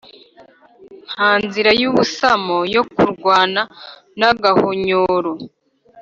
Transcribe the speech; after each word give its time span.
nta 1.11 1.29
nzira 1.43 1.71
y' 1.81 1.87
ubusamo 1.89 2.57
yo 2.73 2.81
k' 2.91 2.97
urwana 3.05 3.61
n'agahonyoro! 4.19 5.33